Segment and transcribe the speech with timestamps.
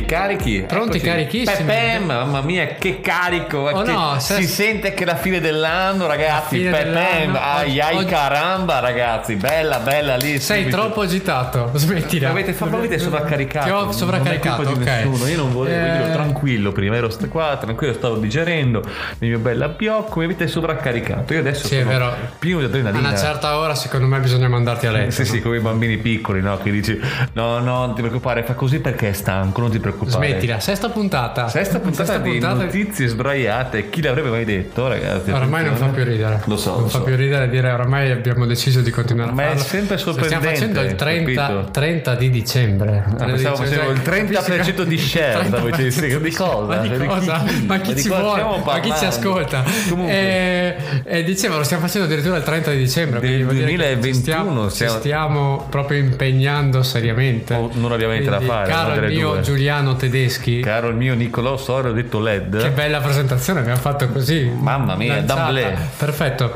[0.00, 0.64] Pronti, carichi?
[0.66, 1.04] Pronti, Eccoci.
[1.10, 1.64] carichissimi.
[1.68, 3.58] Pepem, mamma mia, che carico!
[3.58, 6.56] Oh che no, si se- sente che è la fine dell'anno, ragazzi.
[6.58, 7.38] fine Pepem, dell'anno.
[7.40, 9.36] ai ai Oggi- caramba, ragazzi.
[9.36, 10.38] Bella, bella lì.
[10.40, 10.76] Sei subito.
[10.76, 12.30] troppo agitato, smettila.
[12.30, 13.66] Avete, fa- ma avete sovraccaricato.
[13.66, 14.88] Ti ho Non è sovraccaricato, colpa di ok.
[15.06, 15.26] nessuno.
[15.28, 18.80] Io non volevo, io ero Eh, tranquillo prima, ero qua, tranquillo, stavo digerendo
[19.20, 20.18] il mio bel abbiocco.
[20.18, 21.32] Mi avete sovraccaricato.
[21.34, 22.14] Io adesso Sì, è sono vero.
[22.38, 23.08] pieno di A adrenalina.
[23.08, 25.10] una certa ora, secondo me, bisogna mandarti a letto.
[25.12, 26.56] Sì, sì, come i bambini piccoli, no?
[26.58, 26.98] Che dici,
[27.34, 30.26] no, no, non ti preoccupare, fa così perché è stanco, non ti preoccupare.
[30.28, 31.48] Smettila, sesta puntata.
[31.48, 35.30] Sesta puntata Sesta di puntata- notizie sbraiate, chi l'avrebbe mai detto, ragazzi?
[35.30, 36.40] Ormai non fa più ridere.
[36.46, 37.04] Lo so, Non lo fa so.
[37.04, 39.62] più ridere dire ormai abbiamo deciso di continuare Ma a è farlo.
[39.64, 41.70] sempre sorprendente, Stiamo facendo il 30, capito?
[41.70, 43.04] 30 di dicembre.
[43.18, 44.26] Ah, pensavo Cioè, facevo il cioè,
[44.74, 46.66] 30% di share, stavo dicendo, di cosa?
[46.66, 47.42] Ma di Cioè, di cosa?
[47.44, 47.64] chi?
[47.66, 48.40] Ma chi Ma di ci cosa vuole?
[48.40, 49.64] stiamo Ma chi ci ascolta?
[49.88, 50.14] Comunque.
[50.14, 53.20] E, e dicevo, lo stiamo facendo addirittura il 30 di dicembre.
[53.20, 57.54] Del quindi vuol dire che 2021 ci stiamo, ci stiamo- stiamo proprio impegnando seriamente.
[57.54, 59.40] Oh, non abbiamo niente da fare, Caro mio.
[59.40, 62.60] Giuliano Tedeschi, Caro il mio Nicolò Sorio, ho detto LED.
[62.62, 64.50] che bella presentazione abbiamo fatto così.
[64.56, 65.76] Mamma mia, d'amblè.
[65.96, 66.52] Perfetto.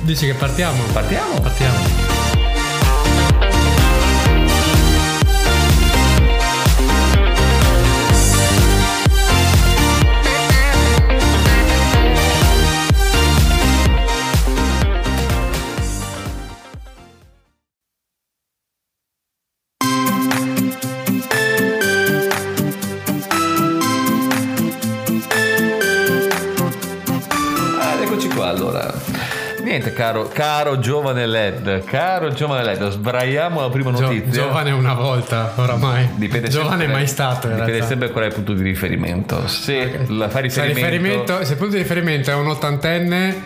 [0.00, 0.82] Dici che partiamo?
[0.92, 1.40] Partiamo?
[1.40, 2.05] Partiamo.
[30.06, 34.42] Caro, caro giovane LED, caro giovane LED, sbraiamo la prima Gio- notizia.
[34.42, 36.10] giovane una volta, oramai.
[36.14, 37.48] Dipende giovane sempre- mai stato.
[37.48, 37.86] Dipende realtà.
[37.86, 39.46] sempre qual è il punto di riferimento.
[39.48, 43.42] Se la fa Se, riferimento, riferimento, se il punto di riferimento è un ottantenne,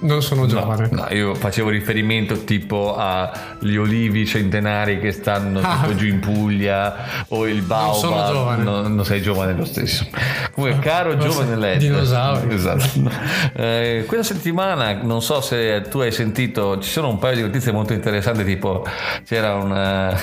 [0.00, 0.88] non sono giovane.
[0.90, 5.88] No, io facevo riferimento tipo agli olivi centenari che stanno Ah.
[5.94, 7.94] giù in Puglia o il baobab.
[7.98, 8.62] sono giovane.
[8.62, 10.06] No, non sei giovane lo stesso.
[10.52, 11.78] Comunque, caro Forse giovane LED.
[11.78, 12.54] dinosauri.
[12.54, 13.10] Esatto.
[13.54, 17.72] Eh, questa settimana, non so se tu hai sentito, ci sono un paio di notizie
[17.72, 18.84] molto interessanti, tipo
[19.24, 20.14] c'era una...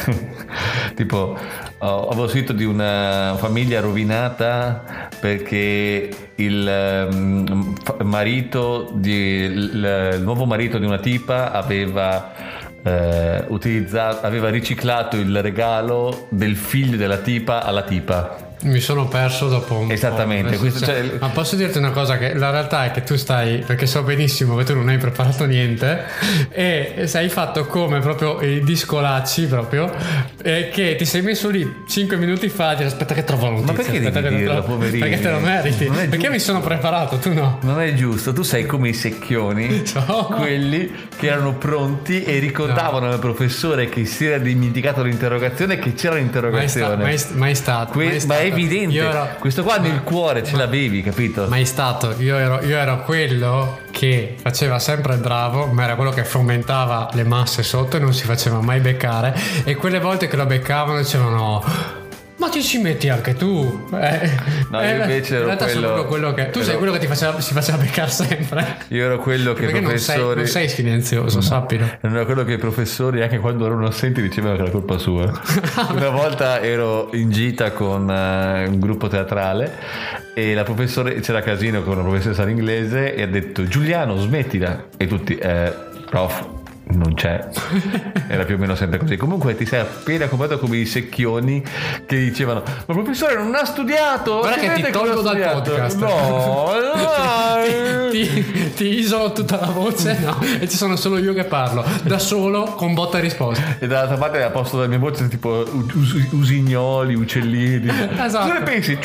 [0.95, 1.37] tipo
[1.79, 4.83] ho- avevo sentito di una famiglia rovinata
[5.19, 12.31] perché il fa- marito di, il, il nuovo marito di una tipa aveva
[12.83, 13.45] eh,
[14.21, 19.91] aveva riciclato il regalo del figlio della tipa alla tipa Mi sono perso dopo un
[19.91, 20.57] Esattamente, po'.
[20.59, 22.17] questo Cioè, cioè- Ma posso dirti una cosa?
[22.17, 25.45] Che la realtà è che tu stai, perché so benissimo che tu non hai preparato
[25.45, 26.03] niente,
[26.49, 29.93] e sei fatto come proprio i discolacci proprio,
[30.41, 33.73] e che ti sei messo lì 5 minuti fa dire aspetta che trovo la notizia.
[33.73, 34.77] perché aspetta devi che dirlo, trovo-"?
[34.89, 35.85] Perché te lo meriti.
[36.09, 37.59] Perché mi sono preparato, tu no.
[37.61, 40.25] non è giusto, tu sei come i secchioni, Ciao.
[40.35, 45.93] quelli che erano pronti e ricordavano al professore che si era dimenticato l'interrogazione e che
[45.93, 47.03] c'era Mai, sta- l'interrogazione.
[47.03, 47.91] mai, mai stato.
[47.91, 48.45] Que- mai ma stato.
[48.47, 51.45] È evidente, ero- questo qua nel cuore ce l'avevi, capito?
[51.47, 56.11] Mai stato, io ero, io ero quello che faceva sempre il bravo, ma era quello
[56.11, 59.35] che fomentava le masse sotto e non si faceva mai beccare.
[59.63, 61.96] E quelle volte che lo beccavano dicevano.
[62.39, 63.87] Ma ti ci metti anche tu?
[63.93, 64.29] Eh,
[64.69, 66.49] No, io invece ero in quello- quello che.
[66.51, 68.77] Tu sei ero- quello che ti faceva, si faceva beccare sempre.
[68.89, 70.35] Io ero quello che i Perché non sei, professori.
[70.41, 71.89] non sei silenzioso, sappilo.
[72.01, 75.31] Non era quello che i professori, anche quando erano assenti, dicevano che era colpa sua.
[75.89, 79.73] Una volta ero in gita con eh, un gruppo teatrale
[80.35, 84.85] e la professore, c'era casino con una professoressa in inglese e ha detto Giuliano smettila.
[84.95, 85.73] E tutti, eh,
[86.07, 86.45] prof,
[86.91, 87.45] non c'è.
[88.27, 89.17] Era più o meno sempre così.
[89.17, 91.63] Comunque ti sei appena comprato come i secchioni
[92.05, 94.39] che dicevano ma professore non ha studiato.
[94.39, 95.99] Guarda che ti tolgo dal studiato." podcast.
[95.99, 98.09] No, dai.
[98.11, 101.83] ti, ti, ti isolo tutta la voce no, e ci sono solo io che parlo
[102.03, 103.77] da solo con botta e risposta.
[103.79, 105.65] E dall'altra parte a posto della mia voce tipo
[105.95, 107.87] us- usignoli, uccellini.
[107.89, 108.47] Esatto.
[108.47, 108.97] Cosa ne pensi?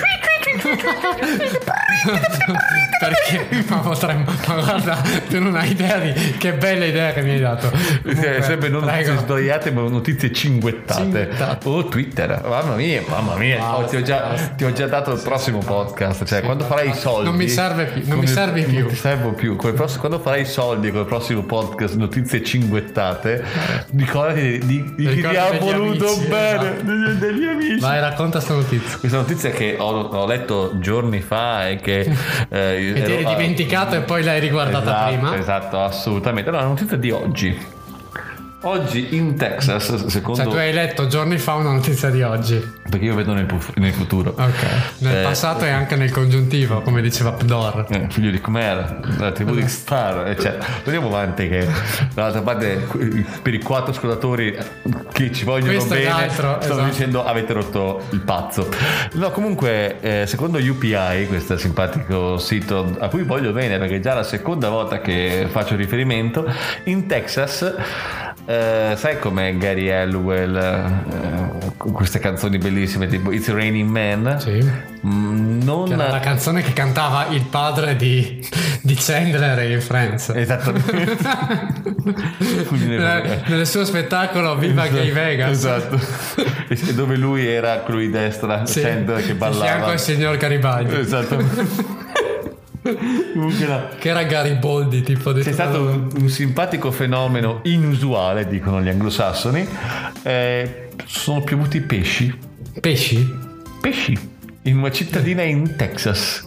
[3.01, 4.95] Perché ma potremmo, ma guarda,
[5.29, 7.71] tu non hai idea di che bella idea che mi hai dato.
[8.03, 11.01] Comunque, sempre non notizie sbagliate, ma notizie cinguettate.
[11.01, 11.69] Cinguettate.
[11.69, 12.43] O Twitter.
[12.47, 13.59] Mamma mia, mamma mia.
[13.59, 16.25] Basta, Oh, ti, ho già, ti ho già dato il prossimo podcast.
[16.25, 17.25] Cioè, quando farai i soldi.
[17.29, 18.81] Non mi serve più, non mi servi più.
[18.87, 19.57] Non servo più.
[19.57, 23.45] Prossimo- quando farai i soldi con il prossimo podcast, notizie cinguettate,
[23.97, 26.71] ricordati di, di, chi ti ha voluto amici, bene.
[26.73, 26.83] esatto.
[26.83, 27.79] Degli, degli amici.
[27.81, 28.99] Vai, racconta sta notizia.
[28.99, 30.42] Questa notizia che ho, ho letto
[30.79, 35.37] giorni fa e che eh, Che ti eri dimenticato e poi l'hai riguardata esatto, prima.
[35.37, 36.51] Esatto, assolutamente.
[36.51, 37.72] È una notizia di oggi.
[38.65, 40.41] Oggi in Texas, secondo...
[40.43, 42.81] Cioè tu hai letto giorni fa una notizia di oggi.
[42.89, 44.31] Perché io vedo nel, pu- nel futuro.
[44.39, 44.67] Ok.
[44.99, 47.87] Nel Eh, passato e anche nel congiuntivo, come diceva Pdor.
[47.91, 50.65] Eh, figlio di Khmer, la tribù di Star, eccetera.
[50.85, 51.67] Andiamo avanti che
[52.15, 52.87] dall'altra parte
[53.43, 54.57] per i quattro ascoltatori
[55.13, 56.85] che ci vogliono Questo bene stanno esatto.
[56.85, 58.69] dicendo avete rotto il pazzo.
[59.15, 64.15] No, comunque eh, secondo UPI, questo simpatico sito a cui voglio bene perché è già
[64.15, 66.47] la seconda volta che faccio riferimento,
[66.85, 67.75] in Texas
[68.45, 74.41] eh, sai com'è Gary Hallowell eh, con queste canzoni bellissime tipo It's Raining Man?
[74.41, 74.91] Sì.
[75.07, 78.45] Mm, non Che era la canzone che cantava il padre di,
[78.83, 80.31] di Chandler in Friends.
[80.35, 81.17] Esattamente.
[82.71, 85.51] Nel, nel suo spettacolo Viva Gay Vegas.
[85.51, 86.01] Esatto.
[86.69, 88.81] E dove lui era di destra, Sì.
[88.81, 89.87] Chandler che Di fianco ballava.
[89.93, 90.95] al signor Garibaldi.
[90.97, 92.01] Esatto.
[92.83, 93.89] Comunque no.
[93.99, 99.67] Che era Garibaldi, tipo C'è stato un, un simpatico fenomeno inusuale, dicono gli anglosassoni.
[100.23, 102.37] Eh, sono piovuti pesci.
[102.81, 103.51] pesci.
[103.81, 104.31] Pesci.
[104.63, 106.47] In una cittadina in Texas.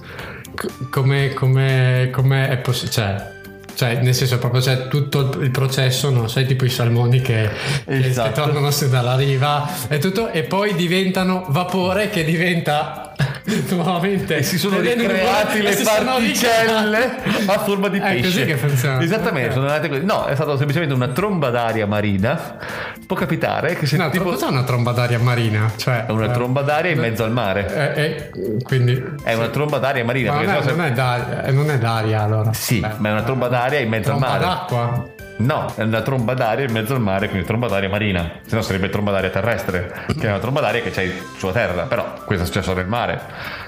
[0.55, 2.91] C- come, come, come è possibile?
[2.91, 3.33] Cioè,
[3.75, 6.27] cioè, nel senso, proprio c'è tutto il, processo, no?
[6.29, 7.49] Sai, tipo i salmoni che,
[7.85, 8.29] che- Esatto.
[8.29, 13.13] che tornano su dalla riva e tutto, e poi diventano vapore che diventa
[13.69, 14.41] nuovamente.
[14.43, 17.15] Si sono ricreati le particelle
[17.45, 18.21] a forma di È pesce.
[18.23, 19.01] così che funziona.
[19.01, 19.53] Esattamente, Ok.
[19.55, 20.03] sono nate così.
[20.03, 22.57] No, è stata semplicemente una tromba d'aria marina.
[23.05, 25.71] Può capitare che se No, tipo cos'è una tromba d'aria marina?
[25.75, 27.93] Cioè, è una eh, tromba d'aria in mezzo al mare.
[27.95, 29.03] eh, eh, quindi.
[29.23, 30.33] È una tromba d'aria marina.
[30.33, 32.51] Ma non è, se- non, è d'aria, eh, non è d'aria allora.
[32.53, 34.45] Sì, Beh, ma è una tromba d'aria in mezzo al tromba mare.
[34.45, 35.09] d'acqua.
[35.37, 38.39] No, è una tromba d'aria in mezzo al mare, quindi tromba d'aria marina.
[38.45, 41.83] Se no sarebbe tromba d'aria terrestre, che è una tromba d'aria che c'hai sulla terra.
[41.83, 43.63] Però questo è successo nel mare.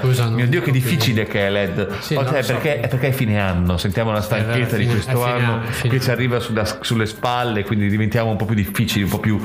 [0.00, 2.00] Scusa, Mio Dio, che difficile che è LED.
[2.00, 2.52] Sì, Oh, no, cioè, so.
[2.52, 3.78] perché, è perché è fine anno.
[3.78, 8.28] Sentiamo la stanchezza di questo anno anno, che ci arriva sulla- sulle spalle, quindi diventiamo
[8.28, 9.40] un po' più difficili, un po' più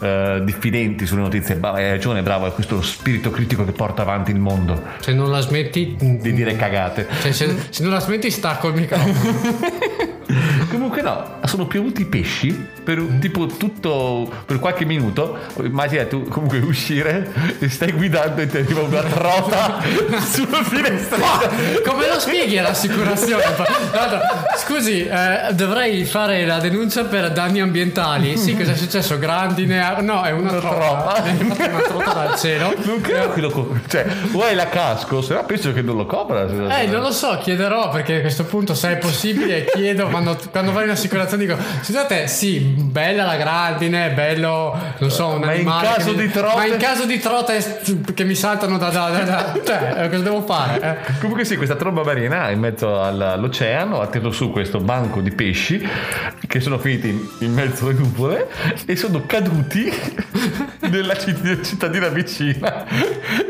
[0.00, 1.56] eh, diffidenti sulle notizie.
[1.56, 4.80] Ma hai ragione, bravo, è questo lo spirito critico che porta avanti il mondo.
[5.00, 5.96] Se non la smetti.
[5.98, 7.08] Di dire cagate.
[7.22, 10.14] Cioè, se, se non la smetti, stacco il microfono.
[10.70, 15.38] Comunque no, sono piovuti pesci per un- tipo tutto per qualche minuto.
[15.62, 19.80] Immagina tu comunque uscire e stai guidando e ti arriva una trota
[20.28, 21.18] sulla finestra.
[21.86, 24.18] Come lo spieghi l'altro,
[24.58, 28.36] Scusi, eh, dovrei fare la denuncia per danni ambientali.
[28.36, 29.18] Sì, cosa è successo?
[29.18, 30.00] Grandine?
[30.00, 31.24] No, è una, Una trota.
[31.24, 32.74] È una trota dal cielo.
[32.84, 35.96] Non credo che lo co- cioè, o hai la casco, se no penso che non
[35.96, 36.46] lo copra.
[36.80, 40.72] Eh, non lo so, chiederò perché a questo punto se è possibile chiedo quando, quando
[40.72, 45.58] vai in assicurazione dico scusate, sì, bella la grandine, bello, non so, un Ma in
[45.68, 47.82] animale caso che mi- di trote- Ma in caso di trote
[48.14, 48.88] che mi saltano da...
[48.88, 50.80] da, da, da- cioè, eh, cosa devo fare?
[50.80, 51.12] Eh?
[51.20, 55.30] Comunque sì, questa tromba marina in mezzo al- all'oceano ha tirato su questo banco di
[55.32, 55.86] pesci
[56.46, 58.48] che sono finiti in, in mezzo alle nuvole
[58.86, 59.92] e sono caduti
[60.90, 62.84] nella citt- cittadina vicina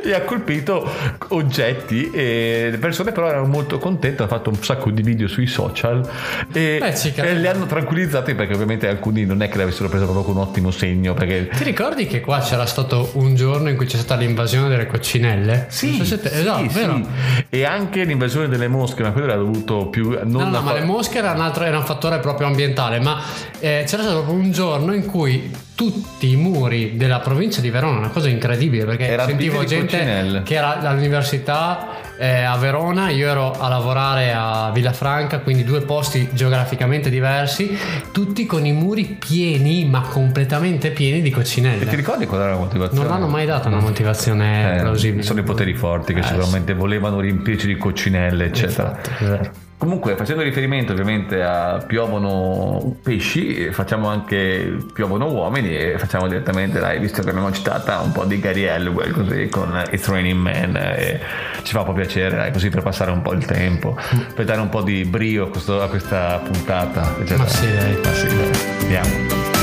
[0.02, 0.88] e ha colpito
[1.28, 5.46] oggetti e le persone però erano molto contente, hanno fatto un sacco di video sui
[5.46, 6.08] social
[6.56, 6.81] e,
[7.17, 10.41] e li hanno tranquillizzati perché ovviamente alcuni non è che l'avessero preso proprio con un
[10.41, 14.19] ottimo segno perché Ti ricordi che qua c'era stato un giorno in cui c'è stata
[14.19, 15.67] l'invasione delle coccinelle?
[15.69, 16.94] Sì, so te- esatto, sì, vero?
[16.97, 17.44] sì.
[17.50, 20.70] E anche l'invasione delle mosche, ma quello era dovuto più non No, no, a ma
[20.73, 23.20] fa- le mosche era un, altro, era un fattore proprio ambientale, ma
[23.59, 27.99] eh, c'era stato proprio un giorno in cui tutti i muri della provincia di Verona,
[27.99, 30.43] una cosa incredibile, perché Era sentivo gente coccinelle.
[30.43, 31.88] che era all'università
[32.19, 37.76] eh, a Verona, io ero a lavorare a Villafranca, quindi due posti geograficamente diversi,
[38.11, 41.95] tutti con i muri pieni, ma completamente pieni di E ti coccinelle.
[41.95, 43.04] ricordi qual era la motivazione?
[43.06, 45.23] Non hanno mai dato una motivazione Eh, plausibile.
[45.23, 48.88] sono i poteri forti che Eh, sicuramente volevano riempirci di coccinelle, eccetera.
[48.97, 49.50] Infatti, vero.
[49.78, 56.99] Comunque, facendo riferimento ovviamente a piovono pesci, facciamo anche piovono uomini e facciamo direttamente, dai,
[56.99, 61.21] visto che abbiamo citata un po' di Gary Hallowell così con It's Raining Man e
[61.62, 63.97] ci fa un po' piacere, dai, così per passare un po' il tempo,
[64.35, 67.42] per dare un po' di brio a, questo- a questa puntata, eccetera.
[67.42, 68.00] Ma sì, dai.
[68.02, 68.50] Ma sì, dai.
[68.80, 69.55] Andiamo.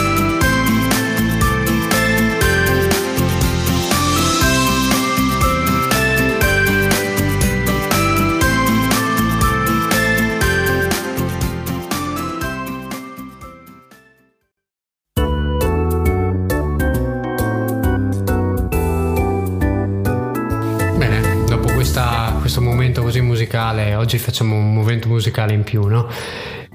[23.54, 26.08] Musicale, oggi facciamo un momento musicale in più, no?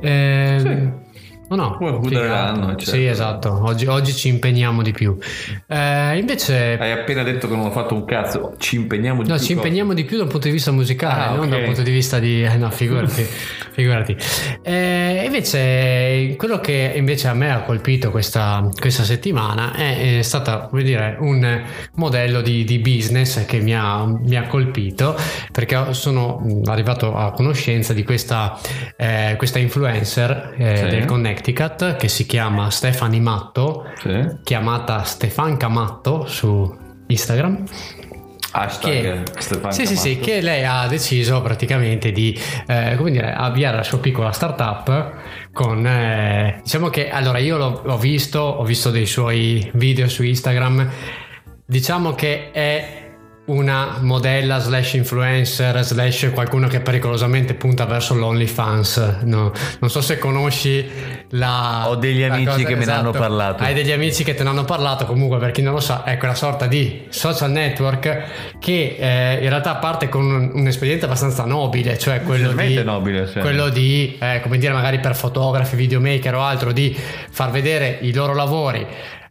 [0.01, 1.08] Ehm, O
[1.57, 1.77] no?
[1.77, 2.43] Come chiudere Figata.
[2.53, 2.91] l'anno, certo.
[2.91, 3.61] Sì, esatto.
[3.65, 5.17] Oggi, oggi ci impegniamo di più.
[5.67, 8.55] Eh, invece, Hai appena detto che non ho fatto un cazzo.
[8.59, 9.67] Ci impegniamo di no, più ci cosa?
[9.67, 11.49] impegniamo di più dal punto di vista musicale, Ah, non ok.
[11.51, 12.43] dal punto di vista di...
[12.45, 13.23] eh, no, figurati.
[13.73, 14.17] figurati.
[14.63, 20.67] Eh, invece, quello che invece a me ha colpito questa, questa settimana è, è stata,
[20.69, 21.63] come dire, un
[21.95, 25.17] modello di, di business che mi ha, mi ha colpito
[25.53, 28.59] perché sono arrivato a conoscenza di questa,
[28.97, 30.87] eh, questa influencer eh, Sì.
[30.89, 31.05] del
[31.43, 34.27] Connecticut che si chiama Stefani Matto, Sì.
[34.43, 36.77] chiamata Stefanca Matto su
[37.07, 37.63] Instagram.
[38.51, 40.25] Hashtag Che, Stefano sì, sì, sì, Camatto.
[40.31, 45.13] che lei ha deciso praticamente di eh, come dire, avviare la sua piccola startup
[45.53, 50.23] con eh, diciamo che allora io l'ho, l'ho visto, ho visto dei suoi video su
[50.25, 50.91] Instagram,
[51.67, 53.08] diciamo che è
[53.49, 60.19] una modella slash influencer slash qualcuno che pericolosamente punta verso l'OnlyFans no, non so se
[60.19, 60.87] conosci
[61.31, 63.63] la Ho degli la amici che me ne hanno parlato.
[63.63, 66.19] hai degli amici che te ne hanno parlato comunque per chi non lo sa è
[66.19, 71.45] quella sorta di social network che eh, in realtà parte con un, un espediente abbastanza
[71.45, 73.39] nobile cioè quello di, nobile, sì.
[73.41, 76.95] quello di eh, come dire magari per fotografi videomaker o altro di
[77.31, 78.87] far vedere i loro lavori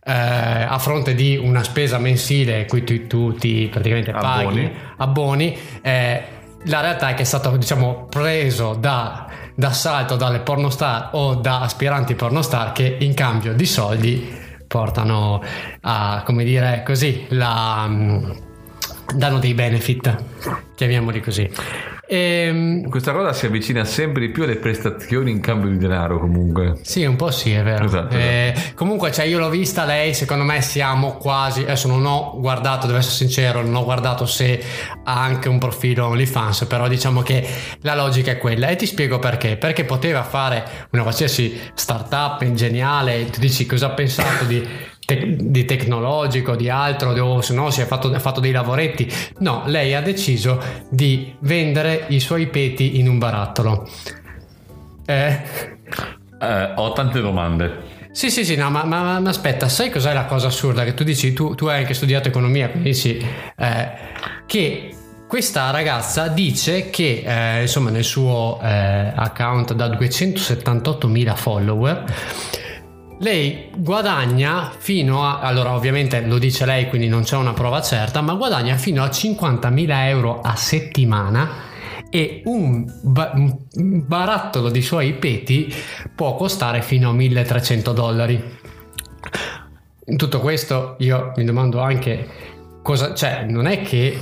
[0.08, 4.72] eh, a fronte di una spesa mensile cui tu, tu ti praticamente paghi Abboni.
[4.98, 6.24] abboni eh,
[6.64, 12.16] la realtà è che è stato diciamo preso da d'assalto dalle pornostar o da aspiranti
[12.16, 15.42] pornostar che in cambio di soldi portano
[15.82, 18.32] a come dire così la mm,
[19.16, 20.16] danno dei benefit
[20.76, 21.50] chiamiamoli così
[22.10, 26.80] Ehm, Questa cosa si avvicina sempre di più alle prestazioni in cambio di denaro comunque.
[26.84, 27.86] Sì, un po' sì, è vero.
[27.86, 31.62] Esatto, Eh, comunque, cioè, io l'ho vista lei, secondo me siamo quasi.
[31.64, 34.64] Adesso non ho guardato, devo essere sincero, non ho guardato se
[35.04, 37.46] ha anche un profilo OnlyFans, però diciamo che
[37.82, 38.68] la logica è quella.
[38.68, 39.58] E ti spiego perché.
[39.58, 44.96] Perché poteva fare una qualsiasi startup geniale, tu dici cosa ha pensato di.
[45.08, 49.10] Te- di tecnologico, di altro, o se no si è fatto, ha fatto dei lavoretti.
[49.40, 53.88] No, lei ha deciso di vendere i suoi peti in un barattolo.
[55.06, 55.42] Eh,
[56.40, 57.96] Eh, ho tante domande.
[58.12, 60.84] sì, sì, sì, no, ma, ma- ma aspetta, sai cos'è la cosa assurda?
[60.84, 63.18] Che tu dici, tu, tu hai anche studiato economia, quindi dici
[63.58, 63.92] eh,
[64.46, 64.92] che
[65.28, 72.04] questa ragazza dice che eh, insomma nel suo eh, account da 278.000 follower
[73.20, 78.22] lei guadagna fino a allora ovviamente lo dice lei quindi non c'è una prova certa
[78.22, 81.66] ma guadagna fino a 50.000 euro a settimana
[82.10, 85.74] e un, ba- un barattolo di suoi peti
[86.16, 88.56] può costare fino a 1300 dollari.
[90.06, 92.28] In tutto questo io mi domando anche
[92.82, 94.18] cosa cioè non è che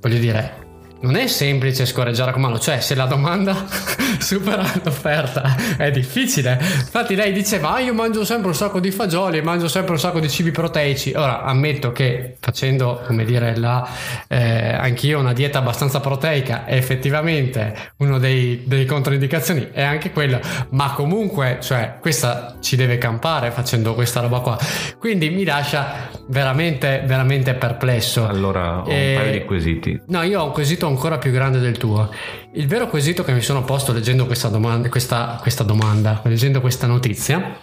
[0.00, 0.61] voglio dire
[1.02, 3.64] non è semplice scorreggiare con mano, cioè se la domanda
[4.18, 6.58] supera l'offerta è difficile.
[6.60, 9.98] Infatti lei diceva, ah, io mangio sempre un sacco di fagioli e mangio sempre un
[9.98, 11.12] sacco di cibi proteici.
[11.14, 13.86] Ora ammetto che facendo, come dire, la,
[14.28, 20.40] eh, anch'io una dieta abbastanza proteica, effettivamente uno dei, delle controindicazioni è anche quello,
[20.70, 24.58] ma comunque, cioè, questa ci deve campare facendo questa roba qua.
[24.98, 28.26] Quindi mi lascia veramente, veramente perplesso.
[28.26, 30.00] Allora ho un Eh, paio di quesiti.
[30.06, 32.10] No, io ho un quesito ancora più grande del tuo.
[32.52, 36.86] Il vero quesito che mi sono posto leggendo questa domanda, questa, questa domanda, leggendo questa
[36.86, 37.58] notizia,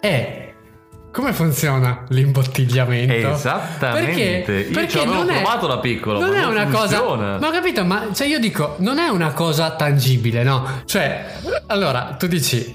[0.00, 0.52] è
[1.12, 3.32] come funziona l'imbottigliamento?
[3.34, 4.42] Esattamente.
[4.44, 7.00] Perché, Io perché non è, provato da piccolo, Non è una funziona.
[7.02, 7.38] cosa.
[7.38, 10.82] Ma ho capito, ma cioè io dico, non è una cosa tangibile, no?
[10.86, 11.24] Cioè,
[11.66, 12.74] allora tu dici,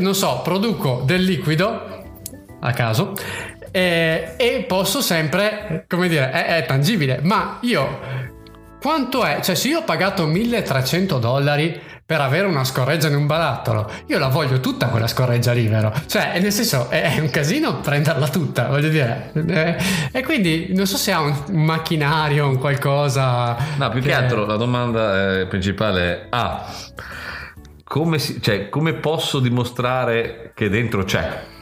[0.00, 1.96] non so, produco del liquido
[2.60, 3.14] a caso
[3.70, 8.00] eh, e posso sempre, come dire, è, è tangibile, ma io
[8.80, 9.40] quanto è?
[9.42, 14.18] Cioè, se io ho pagato 1300 dollari per avere una scorreggia in un barattolo, io
[14.18, 15.92] la voglio tutta quella scorreggia lì, vero?
[16.06, 19.30] Cioè, nel senso, è è un casino prenderla tutta, voglio dire.
[19.46, 19.76] Eh,
[20.12, 23.56] E quindi non so se ha un, un macchinario, un qualcosa.
[23.76, 26.64] No, più che altro la domanda eh, principale è ah,
[27.84, 31.56] come, si- cioè, come posso dimostrare che dentro c'è?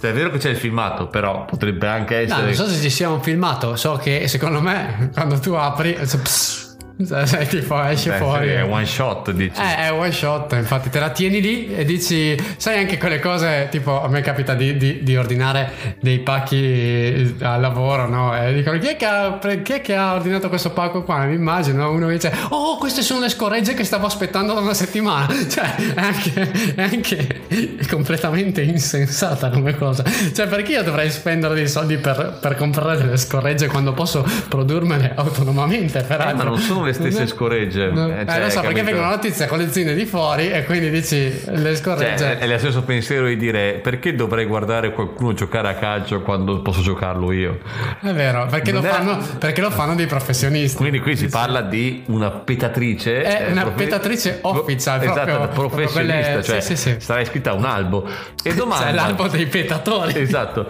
[0.00, 2.42] Cioè, è vero che c'è il filmato, però potrebbe anche No, essere...
[2.44, 6.69] non so se ci sia un filmato, so che secondo me quando tu apri, pss,
[7.06, 8.46] cioè, tipo esce Beh, fuori.
[8.48, 9.60] sì, è one shot, dici.
[9.60, 13.68] Eh, è one shot, infatti te la tieni lì e dici, sai anche quelle cose,
[13.70, 18.36] tipo a me capita di, di- di ordinare dei pacchi al lavoro, no?
[18.36, 21.24] E dicono, chi è, che ha, chi è che ha ordinato questo pacco qua?
[21.24, 25.28] Mi immagino, uno dice, oh, queste sono le scorregge che stavo aspettando da una settimana.
[25.50, 27.40] Cioè, è anche, è anche
[27.88, 30.04] completamente insensata come cosa.
[30.32, 35.12] Cioè, perché io dovrei spendere dei soldi per, per comprare delle scorregge quando posso produrmele
[35.16, 36.36] autonomamente, Eh, peraltro?
[36.36, 37.90] ma non sono le le stesse scoregge.
[37.90, 38.08] No.
[38.08, 40.90] Eh, Eh, cioè, lo so, perché vengono notizie con le zinne di fuori e quindi
[40.90, 42.16] dici le scorregge.
[42.18, 46.60] Cioè, è lo stesso pensiero di dire perché dovrei guardare qualcuno giocare a calcio quando
[46.62, 47.58] posso giocarlo io.
[48.00, 50.76] È vero, perché lo, è- fanno, perché lo fanno dei professionisti.
[50.76, 53.22] Quindi qui si parla di una petatrice.
[53.22, 56.96] È eh, una profe- petatrice official, Esatto, proprio- professionista, proprio quelle- cioè sì, sì, sì.
[56.98, 58.06] sarà iscritta a un albo.
[58.42, 58.86] E domanda...
[58.86, 60.18] C'è l'albo dei petatori.
[60.20, 60.66] Esatto,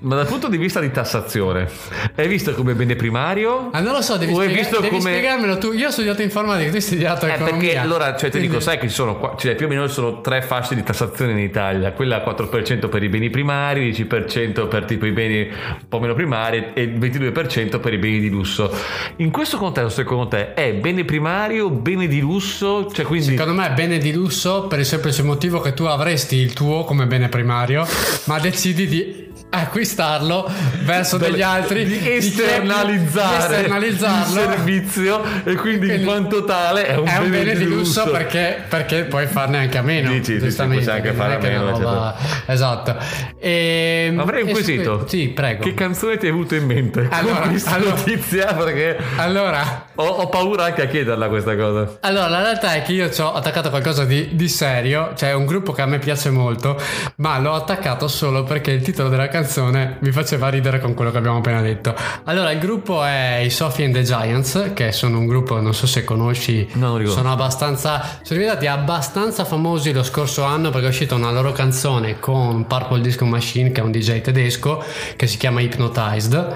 [0.00, 1.68] ma dal punto di vista di tassazione,
[2.14, 3.70] è visto come bene primario?
[3.72, 5.10] Ah, non lo so, devi, spiega- visto devi come...
[5.10, 5.72] spiegarmelo tu.
[5.72, 7.56] Io ho studiato informatica, tu hai studiato Eh, economia.
[7.58, 9.94] perché allora, cioè, ti dico, sai che ci sono, qua- cioè, più o meno ci
[9.94, 14.68] sono tre fasce di tassazione in Italia, quella a 4% per i beni primari, 10%
[14.68, 18.28] per tipo i beni un po' meno primari e il 22% per i beni di
[18.28, 18.70] lusso.
[19.16, 22.90] In questo contesto, secondo te, è bene primario, bene di lusso?
[22.92, 23.36] Cioè, quindi...
[23.36, 26.84] Secondo me è bene di lusso per il semplice motivo che tu avresti il tuo
[26.84, 27.86] come bene primario,
[28.24, 30.50] ma decidi di acquistarlo
[30.82, 36.96] verso degli altri di esternalizzare esternalizzarlo il servizio e quindi, Quindi in quanto tale è
[36.96, 40.84] un, è un bene di lusso perché, perché puoi farne anche a meno sì, giustamente,
[40.84, 42.96] puoi anche fare a meno, roba- esatto
[43.38, 44.98] e, Avrei un quesito.
[44.98, 47.90] que- sì prego Che canzone ti hai avuto in mente Allora, con questa allora.
[47.94, 48.54] notizia?
[48.54, 51.98] Perché allora ho, ho paura anche a chiederla questa cosa.
[52.00, 55.46] Allora, la realtà è che io ci ho attaccato qualcosa di, di serio, cioè un
[55.46, 56.76] gruppo che a me piace molto,
[57.16, 61.18] ma l'ho attaccato solo perché il titolo della canzone mi faceva ridere con quello che
[61.18, 61.92] abbiamo appena detto.
[62.26, 65.88] Allora, il gruppo è i Sophie and the Giants, che sono un gruppo, non so
[65.88, 71.16] se conosci, No, sono abbastanza, sono diventati abbastanza famosi lo scorso anno perché è uscita
[71.16, 74.84] una loro canzone con Purple Disco Machine, che è un DJ tedesco,
[75.16, 76.54] che si chiama Hypnotized.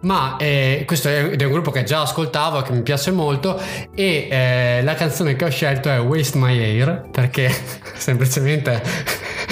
[0.00, 3.60] Ma eh, questo è, è un gruppo che già ascoltavo, che mi piace molto
[3.94, 7.50] e eh, la canzone che ho scelto è Waste My Air perché
[7.96, 8.80] semplicemente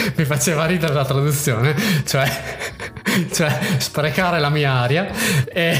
[0.15, 2.31] mi faceva ridere la traduzione, cioè,
[3.33, 5.07] cioè sprecare la mia aria.
[5.53, 5.79] E-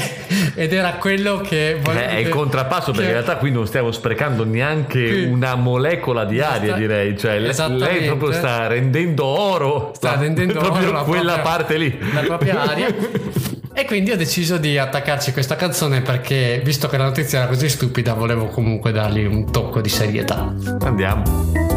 [0.55, 3.91] ed era quello che volevo Eh, è il contrappasso perché in realtà qui non stiamo
[3.91, 7.17] sprecando neanche una molecola di aria direi.
[7.17, 9.91] Cioè lei- proprio sta rendendo oro.
[9.95, 11.99] Sta la- rendendo proprio oro la quella propria- parte lì.
[12.13, 12.95] la propria aria.
[13.73, 17.69] E quindi ho deciso di attaccarci questa canzone perché visto che la notizia era così
[17.69, 20.51] stupida volevo comunque dargli un tocco di serietà.
[20.81, 21.76] Andiamo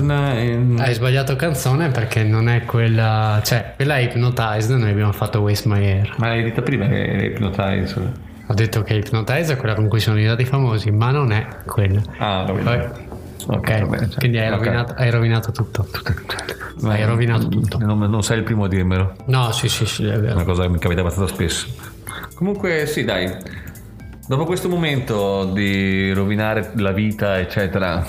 [0.00, 0.80] tonight.
[0.80, 5.68] hai sbagliato canzone perché non è quella cioè quella è Hypnotized noi abbiamo fatto Waste
[5.68, 8.12] My Air Ma l'hai detta prima che è Hypnotize.
[8.46, 12.00] ho detto che Hypnotize è quella con cui sono diventati famosi ma non è quella
[12.18, 13.04] Ah, va Poi-
[13.48, 14.54] ok, va bene, quindi hai ok.
[14.56, 15.86] rovinato, hai rovinato tutto
[16.84, 19.14] hai rovinato tutto Non, non sei il primo a dirmelo.
[19.26, 21.66] no sì sì sì è È vero una cosa che mi capita abbastanza spesso.
[22.34, 23.32] Comunque, sì, dai.
[24.28, 28.04] Dopo questo momento di rovinare la vita, eccetera,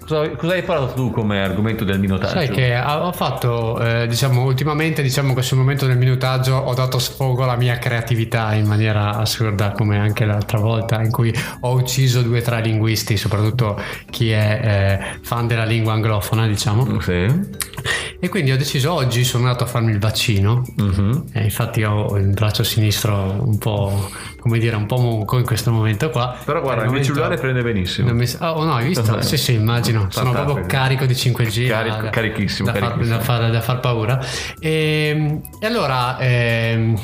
[0.00, 2.34] cosa, cosa hai parlato tu come argomento del minotaggio?
[2.34, 6.74] Sai che ho ho fatto, eh, diciamo, ultimamente, diciamo che sul momento del minutaggio ho
[6.74, 11.72] dato sfogo alla mia creatività in maniera assurda, come anche l'altra volta in cui ho
[11.72, 13.80] ucciso due o tre linguisti, soprattutto
[14.10, 17.00] chi è eh, fan della lingua anglofona, diciamo.
[17.00, 17.26] Sì.
[18.24, 20.62] E quindi ho deciso oggi, sono andato a farmi il vaccino,
[21.32, 24.08] e infatti ho il braccio sinistro un po',
[24.38, 26.36] come dire, un po' monco in questo momento qua.
[26.44, 28.12] Però guarda, il mio momento- cellulare prende benissimo.
[28.14, 28.24] mi...
[28.38, 29.18] Oh no, hai visto?
[29.18, 29.22] Eh.
[29.22, 30.06] Sì, sì, immagino.
[30.10, 30.52] Sono Fantastico.
[30.52, 31.66] proprio carico di 5G.
[31.66, 33.16] Carico- da- carichissimo, Da, far, carichissimo.
[33.16, 34.20] da far- da far paura.
[34.60, 36.96] E, e allora, ehm,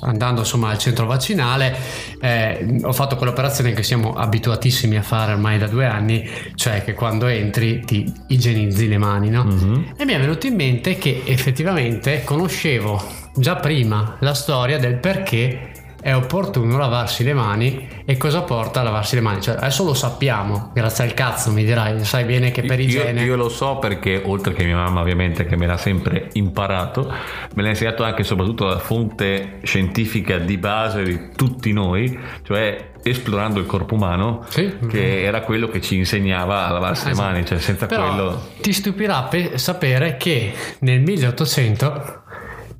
[0.00, 1.76] andando insomma al centro vaccinale,
[2.20, 6.94] eh, ho fatto quell'operazione che siamo abituatissimi a fare ormai da due anni, cioè che
[6.94, 9.44] quando entri ti igienizzi le mani, no?
[9.44, 9.94] Mhm.
[9.96, 13.02] E mi è venuto in mente che effettivamente conoscevo
[13.34, 18.82] già prima la storia del perché è opportuno lavarsi le mani e cosa porta a
[18.84, 19.40] lavarsi le mani.
[19.40, 23.22] Cioè, adesso lo sappiamo, grazie al cazzo mi dirai, sai bene che per Io, igiene...
[23.24, 27.12] io lo so perché oltre che mia mamma ovviamente che me l'ha sempre imparato,
[27.54, 32.90] me l'ha insegnato anche e soprattutto la fonte scientifica di base di tutti noi, cioè
[33.02, 34.72] esplorando il corpo umano, Sì.
[34.88, 37.26] che era quello che ci insegnava a lavarsi Esatto.
[37.26, 38.42] le mani, cioè senza Però quello...
[38.60, 42.22] ti stupirà pe- sapere che nel 1800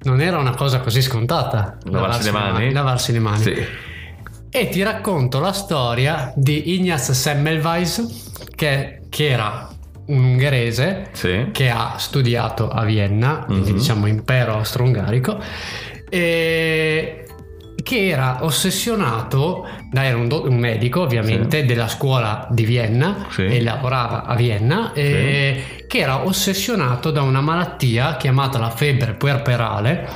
[0.02, 2.72] non era una cosa così scontata Lavarsi le mani?
[2.72, 3.42] lavarsi le mani.
[3.42, 3.54] Sì.
[4.50, 9.68] E ti racconto la storia di Ignaz Semmelweis, che, che era
[10.06, 11.48] un ungherese Sì.
[11.52, 13.62] che ha studiato a Vienna, Mhm.
[13.62, 15.38] diciamo impero austro-ungarico,
[16.08, 17.27] e
[17.88, 23.46] che era ossessionato, da, era un, do- un medico ovviamente della scuola di Vienna Sì.
[23.46, 30.06] e lavorava a Vienna, e che era ossessionato da una malattia chiamata la febbre puerperale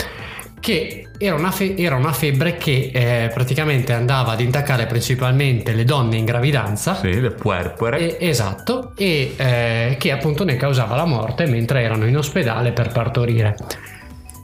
[0.61, 5.85] che era una, fe- era una febbre che eh, praticamente andava ad intaccare principalmente le
[5.85, 8.19] donne in gravidanza Sì, le puerpere.
[8.19, 12.93] e- esatto, e eh, che appunto ne causava la morte mentre erano in ospedale per
[12.93, 13.57] partorire.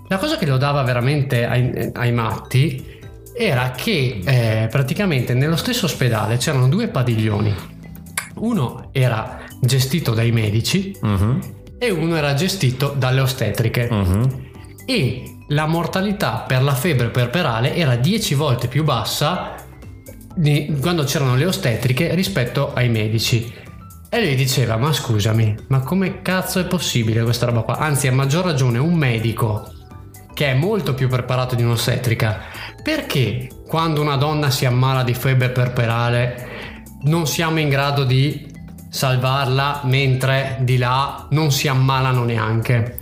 [0.09, 2.97] La cosa che lo dava veramente ai, ai matti
[3.39, 7.55] era che eh, praticamente nello stesso ospedale c'erano due padiglioni.
[8.37, 11.41] Uno era gestito dai medici Mhm,
[11.79, 13.89] e uno era gestito dalle ostetriche.
[13.91, 14.47] mhm.
[14.87, 19.55] E la mortalità per la febbre puerperale era 10 volte più bassa
[20.35, 23.53] di- quando c'erano le ostetriche rispetto ai medici.
[24.11, 27.77] E lui diceva: Ma scusami, ma come cazzo è possibile questa roba qua?
[27.79, 29.71] Anzi, a maggior ragione, un medico
[30.39, 32.41] che è molto più preparato di un'ostetrica,
[32.81, 36.47] perché quando una donna si ammala di febbre puerperale
[37.03, 38.47] non siamo in grado di
[38.89, 43.01] salvarla mentre di là non si ammalano neanche?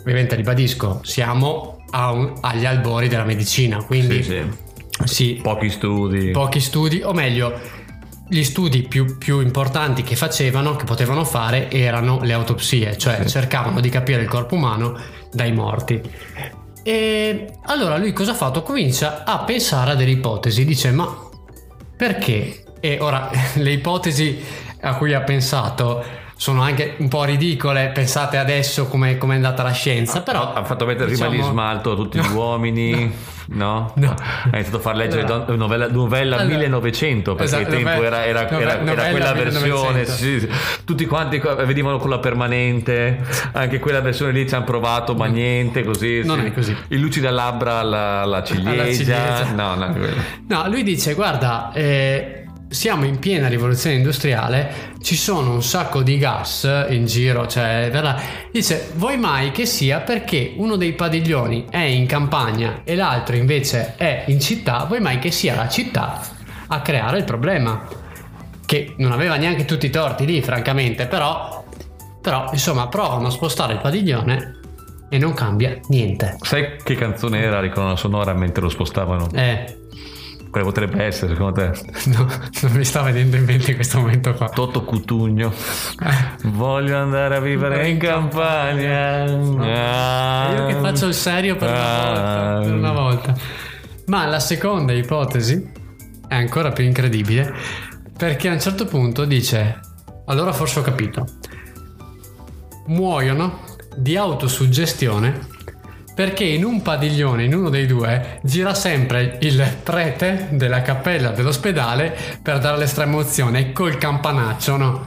[0.00, 4.44] Ovviamente ribadisco, siamo a un- agli albori della medicina, quindi Sì,
[5.00, 5.04] sì.
[5.04, 6.30] sì, Pochi studi.
[6.32, 7.58] pochi studi, o meglio,
[8.28, 13.28] gli studi più, più importanti che facevano, che potevano fare, erano le autopsie, cioè Sì.
[13.28, 14.96] cercavano di capire il corpo umano
[15.32, 16.00] dai morti.
[16.82, 18.62] E allora lui cosa ha fatto?
[18.62, 21.26] Comincia a pensare a delle ipotesi, dice ma
[21.96, 22.64] perché?
[22.80, 24.38] E ora le ipotesi
[24.80, 26.04] a cui ha pensato
[26.40, 30.52] sono anche un po' ridicole, pensate adesso come è andata la scienza, però...
[30.52, 33.12] ha fatto mettere prima di diciamo- smalto a tutti gli uomini,
[33.48, 33.92] no?
[33.96, 34.14] No.
[34.14, 37.90] Ha iniziato a far leggere Allora- don- novella, novella Allora- 1900 perché Esatto, il tempo
[37.90, 39.60] nove- era, era- nove- era- era novella quella 1900.
[39.60, 40.04] versione.
[40.04, 40.48] sì, sì.
[40.84, 43.20] Tutti quanti co- vedevano quella permanente,
[43.52, 46.22] anche quella versione lì ci hanno provato, ma niente, così.
[46.24, 46.46] Non sì.
[46.46, 46.76] è così.
[46.88, 48.92] Il lucida labbra alla, alla ciliegia.
[48.92, 49.52] ciliegia.
[49.56, 49.92] No, no.
[50.46, 56.18] No, lui dice, guarda, eh, siamo in piena rivoluzione industriale, ci sono un sacco di
[56.18, 57.90] gas in giro, cioè,
[58.52, 63.94] dice, vuoi mai che sia perché uno dei padiglioni è in campagna e l'altro invece
[63.96, 66.20] è in città, vuoi mai che sia la città
[66.68, 67.86] a creare il problema?
[68.64, 71.64] Che non aveva neanche tutti i torti lì, francamente, però,
[72.20, 74.56] però insomma, provano a spostare il padiglione
[75.08, 76.36] e non cambia niente.
[76.42, 79.28] Sai che canzone era la colonna sonora mentre lo spostavano?
[79.32, 79.87] Eh,
[80.50, 81.70] Quale potrebbe essere secondo te?
[82.10, 82.26] no,
[82.62, 84.48] non mi sta venendo in mente in questo momento qua.
[84.48, 85.52] Toto Cutugno.
[86.44, 89.24] Voglio andare a vivere in campagna.
[89.24, 90.54] Ah.
[90.54, 93.34] Io che faccio il serio per una, volta, per una volta.
[94.06, 95.70] Ma la seconda ipotesi
[96.26, 97.54] è ancora più incredibile
[98.16, 99.80] perché a un certo punto dice,
[100.26, 101.24] allora forse ho capito,
[102.86, 103.60] muoiono
[103.96, 105.56] di autosuggestione
[106.18, 112.12] perché in un padiglione, in uno dei due, gira sempre il prete della cappella dell'ospedale
[112.42, 115.06] per dare l'estremozione col campanaccio, no?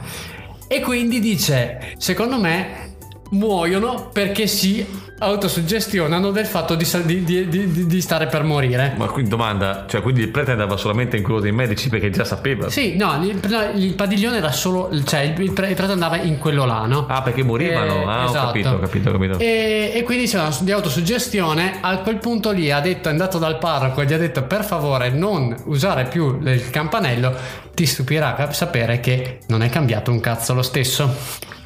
[0.66, 2.91] E quindi dice, secondo me
[3.32, 4.84] muoiono perché si
[5.18, 6.84] autosuggestionano del fatto di,
[7.24, 8.94] di- di- di- stare per morire.
[8.96, 12.24] Ma quindi domanda, cioè quindi il prete andava solamente in quello dei medici perché già
[12.24, 12.68] sapeva.
[12.68, 13.40] Sì, no, il,
[13.76, 17.06] il padiglione era solo, cioè il, il pre- il prete andava in quello là, no?
[17.08, 18.02] Ah, perché morivano?
[18.02, 18.46] Eh, ah, ho esatto.
[18.46, 19.38] capito, ho capito, ho capito.
[19.38, 21.78] E, e quindi c'era di autosuggestione.
[21.80, 24.64] A quel punto lì ha detto, è andato dal parroco e gli ha detto per
[24.64, 27.32] favore non usare più il campanello.
[27.74, 31.60] Ti stupirà sapere che non è cambiato un cazzo lo stesso.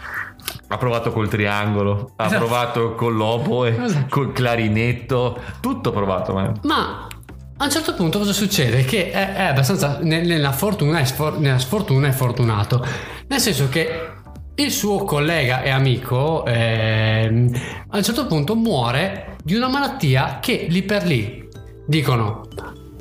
[0.68, 2.40] Ha provato col triangolo, ha Esatto.
[2.44, 4.06] provato con l'oboe, Esatto.
[4.08, 7.06] col clarinetto, tutto provato, ma Ma
[7.58, 8.84] a un certo punto cosa succede?
[8.84, 12.84] Che è, è abbastanza ne- nella fortuna, è sfor- nella sfortuna è fortunato.
[13.28, 14.10] Nel senso che
[14.56, 17.50] il suo collega e amico ehm,
[17.90, 21.46] a un certo punto muore di una malattia che lì per lì
[21.86, 22.48] dicono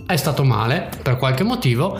[0.06, 2.00] è stato male per qualche motivo,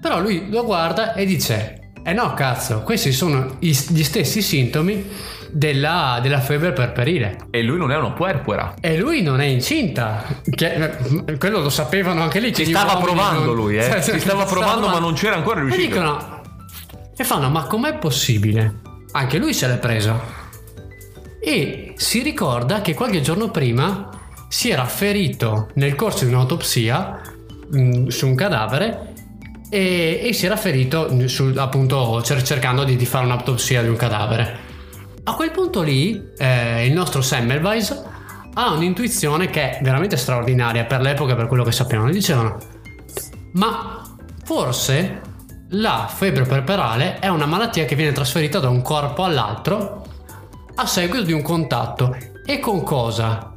[0.00, 5.06] però lui lo guarda e dice eh no cazzo, questi sono gli stessi sintomi
[5.50, 7.46] della, della febbre perperile.
[7.50, 8.74] e lui non è una puerpera.
[8.80, 10.24] E lui non è incinta.
[10.50, 10.90] Che,
[11.26, 12.52] eh, quello lo sapevano anche lì.
[12.54, 13.82] Ci stava provando non- lui, eh.
[14.02, 15.86] Cioè, Ci stava provando, ma non c'era ancora E riuscito.
[15.88, 16.40] dicono.
[17.16, 18.80] E fanno, ma com'è possibile?
[19.12, 20.40] Anche lui se l'è preso.
[21.40, 24.08] E si ricorda che qualche giorno prima
[24.48, 27.20] si era ferito nel corso di un'autopsia
[27.70, 29.11] mh, su un cadavere
[29.72, 33.96] e, e si era ferito sul- appunto cer- cercando di, di fare un'autopsia di un
[33.96, 34.58] cadavere.
[35.24, 38.02] A quel punto lì eh, il nostro Semmelweis
[38.52, 41.70] ha un'intuizione che è veramente straordinaria per l'epoca e per quello che.
[41.70, 42.58] Gli dicevano,
[43.52, 44.02] ma
[44.44, 45.20] forse
[45.70, 50.04] la febbre perperale è una malattia che viene trasferita da un corpo all'altro
[50.74, 52.14] a seguito di un contatto.
[52.44, 53.54] E con cosa?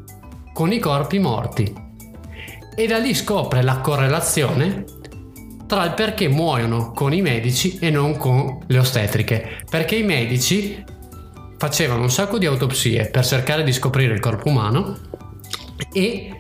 [0.54, 1.84] Con i corpi morti.
[2.74, 4.86] e da lì scopre la correlazione
[5.68, 9.64] tra il perché muoiono con i medici e non con le ostetriche.
[9.70, 10.84] Perché i medici
[11.58, 14.98] facevano un sacco di autopsie per cercare di scoprire il corpo umano
[15.92, 16.36] e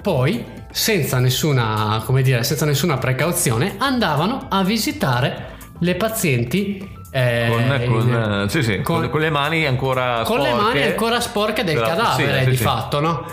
[0.00, 7.84] poi senza nessuna, come dire, senza nessuna precauzione andavano a visitare le pazienti eh, con,
[7.86, 10.48] con, sì, sì, con, con, le mani ancora con sporche.
[10.48, 13.24] le mani ancora sporche del Però, cadavere sì, di fatto no?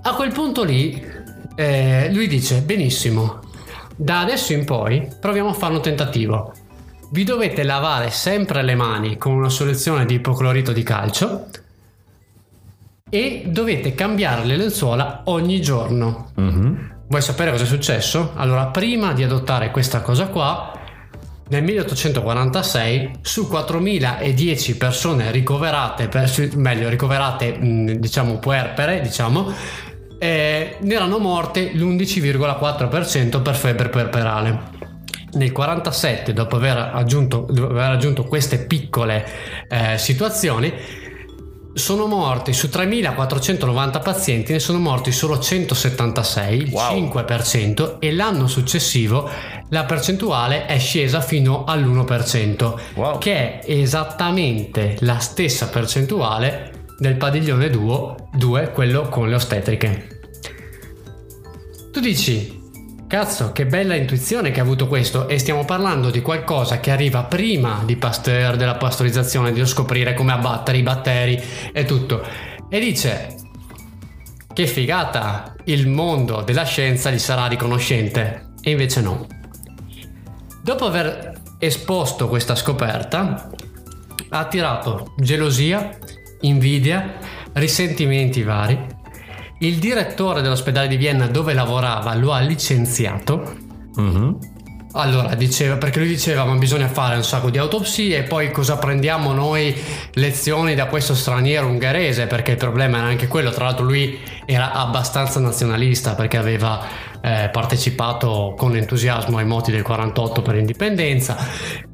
[0.00, 1.06] a quel punto lì
[1.54, 3.40] eh, lui dice benissimo
[3.96, 6.52] da adesso in poi proviamo a fare un tentativo
[7.10, 11.46] vi dovete lavare sempre le mani con una soluzione di ipoclorito di calcio
[13.10, 16.90] e dovete cambiare le lenzuola ogni giorno Mhm.
[17.12, 18.32] Vuoi sapere cosa è successo?
[18.36, 20.72] Allora, prima di adottare questa cosa qua,
[21.48, 29.52] nel 1846 su 4.010 persone ricoverate, per, meglio ricoverate, mh, diciamo puerpere, diciamo,
[30.22, 34.70] eh, ne erano morte l'11,4% per febbre puerperale.
[35.32, 39.26] Nel 47, dopo aver aggiunto, dopo aver aggiunto queste piccole
[39.68, 40.72] eh, situazioni,
[41.74, 47.10] sono morti su 3.490 pazienti, ne sono morti solo 176, il Wow.
[47.10, 49.28] 5%, e l'anno successivo
[49.70, 53.18] la percentuale è scesa fino all'1%, Wow.
[53.18, 56.71] che è esattamente la stessa percentuale
[57.02, 60.20] del padiglione 2, quello con le ostetriche.
[61.90, 62.60] Tu dici,
[63.08, 67.24] cazzo, che bella intuizione che ha avuto questo e stiamo parlando di qualcosa che arriva
[67.24, 72.24] prima di Pasteur, della pastorizzazione, di scoprire come abbattere i batteri e tutto.
[72.68, 73.34] E dice,
[74.52, 78.50] che figata, il mondo della scienza gli sarà riconoscente.
[78.60, 79.26] E invece no.
[80.62, 83.50] Dopo aver esposto questa scoperta,
[84.28, 85.98] ha attirato gelosia,
[86.42, 87.14] invidia,
[87.54, 88.78] risentimenti vari.
[89.58, 93.56] Il direttore dell'ospedale di Vienna dove lavorava lo ha licenziato.
[93.94, 94.38] Mhm.
[94.94, 98.76] Allora, diceva, perché lui diceva ma bisogna fare un sacco di autopsie e poi cosa
[98.76, 99.74] prendiamo noi
[100.14, 104.72] lezioni da questo straniero ungherese perché il problema era anche quello, tra l'altro lui era
[104.72, 106.86] abbastanza nazionalista perché aveva
[107.22, 111.36] eh, partecipato con entusiasmo ai moti del 48 per l'indipendenza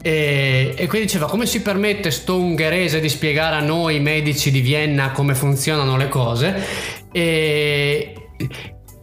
[0.01, 4.61] e, e quindi diceva come si permette sto ungherese di spiegare a noi medici di
[4.61, 6.65] Vienna come funzionano le cose?
[7.13, 8.15] E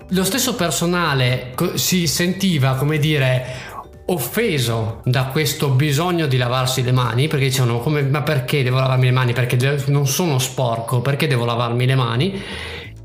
[0.09, 3.73] lo stesso personale si sentiva come dire
[4.07, 9.05] offeso da questo bisogno di lavarsi le mani perché dicevano come, ma perché devo lavarmi
[9.05, 9.33] le mani?
[9.33, 12.41] Perché non sono sporco perché devo lavarmi le mani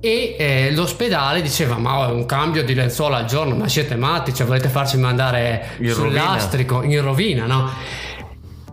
[0.01, 4.33] e eh, l'ospedale diceva ma è un cambio di lenzuola al giorno ma siete matti
[4.33, 6.25] cioè volete farci mandare In sul rovina.
[6.25, 7.71] lastrico in rovina no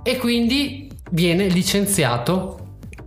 [0.03, 2.59] e quindi viene licenziato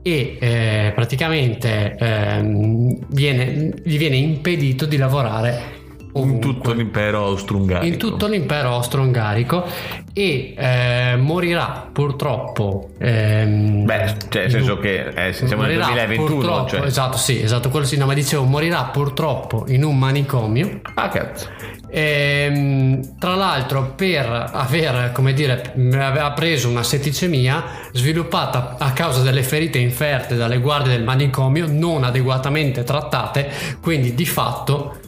[0.02, 5.78] e eh, praticamente ehm, viene, gli viene impedito di lavorare
[6.12, 6.40] In ovunque.
[6.40, 7.86] tutto l'impero austro-ungarico.
[7.92, 9.64] In tutto l'impero austro-ungarico
[10.12, 12.90] e eh, morirà purtroppo.
[12.98, 16.26] ehm, Beh, cioè, nel senso che eh, se siamo nel morirà 2021.
[16.34, 16.80] purtroppo- Cioè...
[16.86, 20.80] Esatto, sì, esatto, quello sì, no, ma dicevo, morirà purtroppo in un manicomio.
[20.94, 21.48] Ah, cazzo.
[21.92, 29.42] Ehm, tra l'altro, per aver, come dire, aveva preso una setticemia sviluppata a causa delle
[29.42, 34.98] ferite inferte dalle guardie del manicomio non adeguatamente trattate, quindi di fatto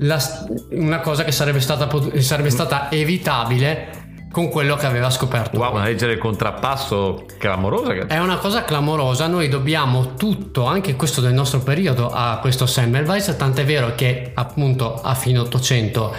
[0.00, 3.98] la- una cosa che sarebbe stata, sarebbe stata evitabile
[4.30, 5.58] con quello che aveva scoperto.
[5.58, 8.06] Wow, una legge del contrappasso clamorosa.
[8.06, 13.34] È una cosa clamorosa, noi dobbiamo tutto, anche questo del nostro periodo, a questo Semmelweis,
[13.36, 16.14] tant'è vero che appunto a fine 800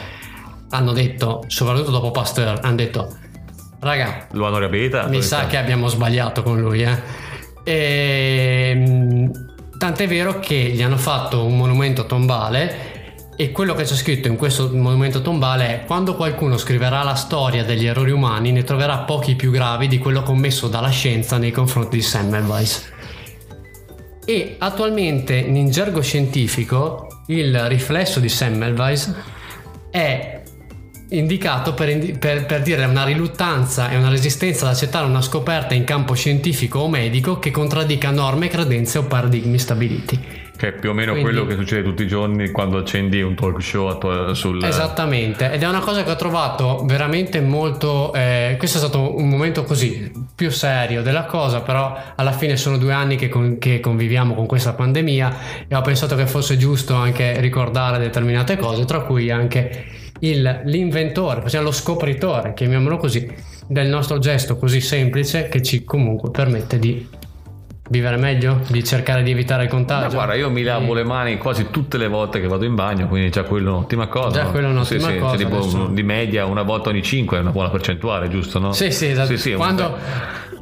[0.72, 3.16] hanno detto, soprattutto dopo Pasteur, hanno detto,
[3.80, 5.08] raga, Lo hanno riabilitato.
[5.10, 7.30] mi sa che abbiamo sbagliato con lui, eh.
[7.64, 9.32] Ehm,
[9.78, 12.91] tant'è vero che gli hanno fatto un monumento tombale
[13.42, 17.64] e quello che c'è scritto in questo monumento tombale è quando qualcuno scriverà la storia
[17.64, 21.96] degli errori umani ne troverà pochi più gravi di quello commesso dalla scienza nei confronti
[21.96, 22.92] di Semmelweis.
[24.26, 29.12] E attualmente in gergo scientifico il riflesso di Semmelweis
[29.90, 30.44] è
[31.10, 35.74] indicato per, indi- per- per dire una riluttanza e una resistenza ad accettare una scoperta
[35.74, 40.42] in campo scientifico o medico che contraddica norme, credenze o paradigmi stabiliti.
[40.62, 43.34] Che è più o meno Quindi- quello che succede tutti i giorni quando accendi un
[43.34, 44.64] talk show attu- sul.
[44.64, 48.14] Esattamente, ed è una cosa che ho trovato veramente molto...
[48.14, 52.78] eh, questo è stato un momento così più serio della cosa, però alla fine sono
[52.78, 56.94] due anni che, con- che conviviamo con questa pandemia e ho pensato che fosse giusto
[56.94, 59.86] anche ricordare determinate cose, tra cui anche
[60.20, 63.28] il- l'inventore, possiamo lo scopritore, chiamiamolo così,
[63.66, 67.08] del nostro gesto così semplice che ci comunque permette di
[67.92, 68.62] vivere meglio?
[68.70, 70.16] Di cercare di evitare il Ma contagio?
[70.16, 70.94] guarda, io mi lavo Sì.
[70.94, 74.08] le mani quasi tutte le volte che vado in bagno, quindi già quello è un'ottima
[74.08, 74.44] cosa.
[74.44, 77.38] Già quello è un'ottima sì, sì, cosa, cioè, tipo, di media una volta ogni 5
[77.38, 78.60] è una buona percentuale, giusto?
[78.60, 78.72] No?
[78.72, 79.28] Sì, sì, esatto.
[79.28, 79.98] Sì, sì, quando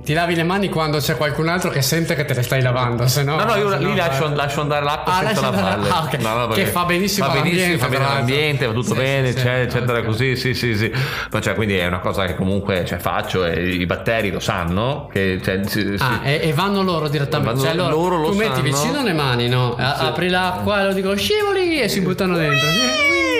[0.09, 3.05] ti lavi le mani quando c'è qualcun altro che sente che te le stai lavando,
[3.07, 3.35] se no...
[3.35, 5.87] No, no, io lì no lascio, fa- lascio andare l'acqua Ah, senza lavarle.
[5.87, 6.13] ah, ok.
[6.17, 9.37] No, no, Che fa benissimo fa benissimo, fa bene all'ambiente, va tutto Sì, bene, sì,
[9.37, 10.05] eccetera, sì, eccetera, ok.
[10.05, 10.91] così, sì, sì, sì.
[11.31, 15.07] Ma cioè, quindi è una cosa che comunque cioè, faccio e i batteri lo sanno,
[15.13, 15.95] che cioè, sì.
[15.99, 17.53] Ah, e, e vanno loro direttamente.
[17.53, 18.63] Vanno- cioè, loro, loro lo tu metti sanno.
[18.63, 19.75] vicino le mani, no?
[19.77, 22.67] A- Apri l'acqua e lo dico scivoli e si buttano dentro.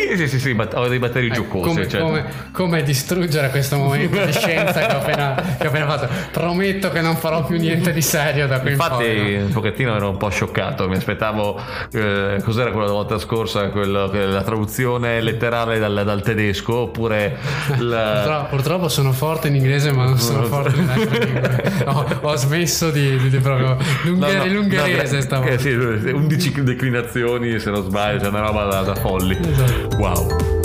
[0.10, 1.68] Sì, sì, sì, sì, bat- ho dei batteri giocosi.
[1.68, 2.02] Come, cioè.
[2.02, 6.08] come- come distruggere questo momento di scienza che ho, appena, che ho appena fatto?
[6.32, 9.38] Prometto che non farò più niente di serio da qui in Infatti poi.
[9.38, 9.46] no?
[9.46, 11.60] un pochettino ero un po' scioccato, mi aspettavo,
[11.94, 17.38] eh, cos'era quella volta scorsa, quello la traduzione letterale dal, dal tedesco oppure
[17.80, 18.12] la...
[18.24, 21.64] Purtroppo, purtroppo sono forte in inglese, ma non sono forte in altre lingue.
[21.86, 25.54] Ho, ho smesso di, di- di proprio l'ungher- No, no, l'ungherese no, stavolta.
[25.54, 29.38] eh, sì, 11 declinazioni se non sbaglio, c'è una roba da, da folli.
[29.40, 29.98] Esatto.
[30.00, 30.59] Wow.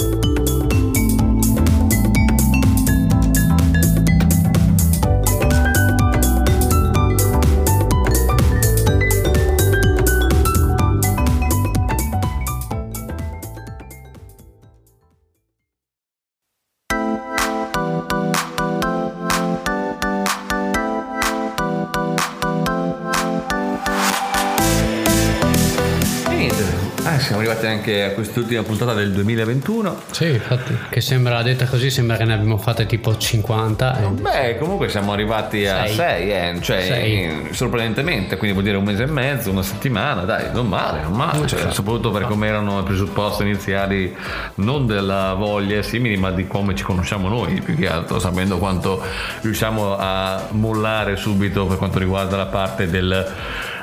[27.84, 30.00] Anche a quest'ultima puntata del 2021.
[30.10, 34.00] Sì, infatti, che sembra, detta così, sembra che ne abbiamo fatte tipo 50.
[34.00, 35.94] e- Beh, comunque siamo arrivati a Sei.
[35.94, 37.24] 6, eh, cioè Sei.
[37.24, 41.12] eh, sorprendentemente, quindi vuol dire un mese e mezzo, una settimana, dai, non male, non
[41.12, 44.16] male, cioè, soprattutto per come erano i presupposti iniziali,
[44.56, 49.02] non della voglia simili, ma di come ci conosciamo noi, più che altro, sapendo quanto
[49.42, 53.32] riusciamo a mollare subito per quanto riguarda la parte del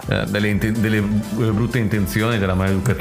[0.08, 1.02] eh, delle, inten- delle eh,
[1.52, 3.00] brutte intenzioni, della maleducazione,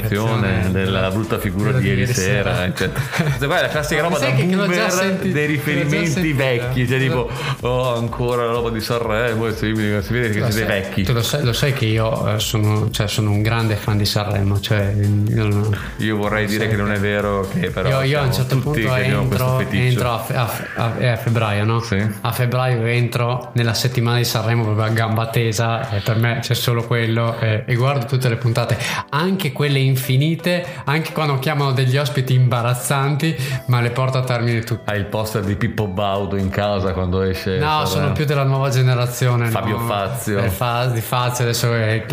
[0.59, 3.03] Educazione, della brutta figura di ieri sera, eccetera.
[3.15, 7.29] Cioè, guarda, la classica roba da che- boomer sentito- dei riferimenti vecchi, cioè tipo,
[7.61, 11.03] oh, ancora la roba di Sanremo, si vede che siete vecchi.
[11.03, 14.05] Tu lo sai, lo sai che io eh, sono, cioè, sono un grande fan di
[14.05, 14.93] Sanremo, cioè
[15.27, 18.57] io, Io vorrei dire che non è vero, che però io, io a un certo
[18.59, 21.79] punto entro, entro a, fe- a fe- a- è a febbraio, no?
[21.81, 22.05] Sì.
[22.21, 26.53] A febbraio entro nella settimana di Sanremo proprio a gamba tesa e per me c'è
[26.53, 28.77] solo quello e, e guardo tutte le puntate,
[29.11, 33.33] anche quelle infinite, anche quando chiamano degli ospiti imbarazzanti,
[33.67, 34.91] ma le porto a termine tutte.
[34.91, 37.59] Hai il poster di Pippo Baudo in casa quando esce.
[37.59, 37.85] No, Sanremo.
[37.85, 39.47] sono più della nuova generazione.
[39.47, 39.85] Fabio no?
[39.85, 40.39] Fazio.
[40.39, 42.05] Eh, Fa- di Fazio adesso è...